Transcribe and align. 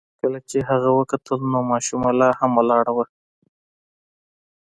کله 0.21 0.39
چې 0.49 0.57
هغه 0.69 0.89
وکتل 0.99 1.39
نو 1.51 1.59
ماشومه 1.71 2.09
لا 2.19 2.29
هم 2.39 2.51
ولاړه 2.59 2.91
وه. 2.97 3.05